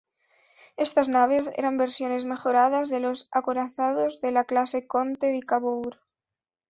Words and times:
Estas 0.77 1.07
naves 1.09 1.51
eran 1.57 1.77
versiones 1.77 2.25
mejoradas 2.25 2.89
de 2.89 2.99
los 2.99 3.27
acorazados 3.31 4.19
de 4.19 4.31
la 4.31 4.45
clase 4.45 4.87
Conte 4.87 5.27
di 5.27 5.43
Cavour. 5.43 6.01